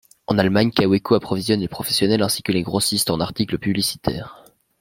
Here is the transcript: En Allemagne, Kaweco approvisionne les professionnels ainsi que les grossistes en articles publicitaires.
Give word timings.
En 0.25 0.39
Allemagne, 0.39 0.71
Kaweco 0.71 1.13
approvisionne 1.13 1.59
les 1.59 1.67
professionnels 1.67 2.23
ainsi 2.23 2.41
que 2.41 2.51
les 2.51 2.63
grossistes 2.63 3.11
en 3.11 3.19
articles 3.19 3.59
publicitaires. 3.59 4.43